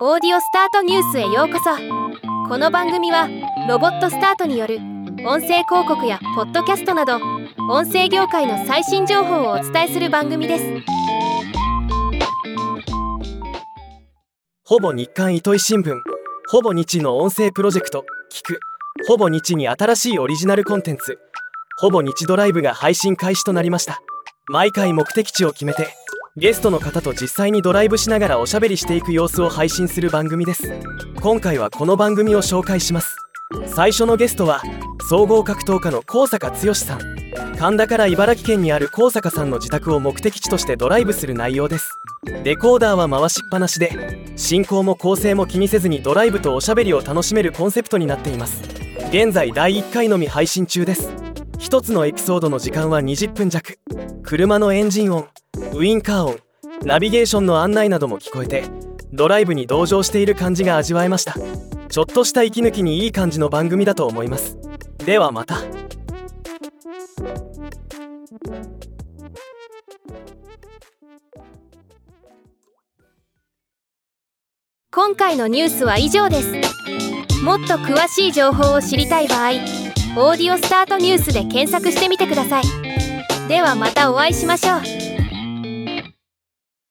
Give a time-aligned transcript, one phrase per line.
[0.00, 1.70] オーディオスタートニュースへようこそ。
[2.48, 3.28] この番組は
[3.68, 4.78] ロボットスタートによる
[5.24, 7.20] 音声広告やポッドキャストなど
[7.70, 10.64] 音声業界の最新情報をお伝えする番組です。
[14.64, 15.94] ほぼ日刊糸井新聞。
[16.50, 18.04] ほぼ日の音声プロジェクト。
[18.32, 18.58] 聞く。
[19.06, 21.20] ほぼ日に新しいオリジナルコンテンツ。
[21.78, 24.02] ほぼ日ドライブが配信開始となりました。
[24.48, 25.94] 毎回目的地を決めて
[26.36, 30.64] ゲストの方と実際にドライブしながらおしゃべりしていく様子を配信する番組です。
[31.20, 33.16] 今回はこの番組を紹介します。
[33.66, 34.60] 最初のゲストは
[35.08, 37.00] 総合格闘家の高坂剛さん。
[37.56, 41.88] 神田から茨城県にある高坂さんの自宅を目的地としてドライブする内容です。
[42.42, 48.60] レコーダーは回しっぱなしで進行も構成も気にせずにドライブとおしゃべりを楽しめるコンセプトになっています。
[49.10, 51.10] 現在第1回のみ配信中です。
[51.60, 53.78] 1つのエピソードの時間は20分弱。
[54.24, 55.28] 車のエンジン音。
[55.76, 56.38] ウインカー音
[56.84, 58.62] ナビゲーションの案内なども聞こえて
[59.12, 61.34] ドライブに同乗している感じが味わえました。
[61.88, 64.56] ちょっとした息抜きにいい感じの番組だと思います。
[64.98, 65.58] ではまた。
[74.92, 76.52] 今回のニュースは以上です。
[77.42, 79.50] もっと詳しい情報を知りたい場合
[80.16, 82.64] 「オーディオスタートニュース」で検索してみてください。
[83.48, 85.13] ではまたお会いしましょう。